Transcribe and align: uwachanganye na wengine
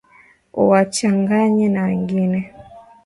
uwachanganye 0.61 1.65
na 1.73 1.81
wengine 1.87 2.39